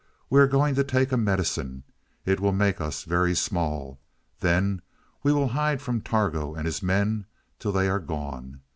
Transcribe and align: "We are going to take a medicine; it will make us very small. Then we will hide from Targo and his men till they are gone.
"We 0.31 0.39
are 0.39 0.47
going 0.47 0.73
to 0.73 0.83
take 0.83 1.11
a 1.11 1.15
medicine; 1.15 1.83
it 2.25 2.39
will 2.39 2.51
make 2.53 2.81
us 2.81 3.03
very 3.03 3.35
small. 3.35 3.99
Then 4.39 4.81
we 5.21 5.31
will 5.31 5.49
hide 5.49 5.79
from 5.79 6.01
Targo 6.01 6.55
and 6.55 6.65
his 6.65 6.81
men 6.81 7.27
till 7.59 7.71
they 7.71 7.87
are 7.87 7.99
gone. 7.99 8.61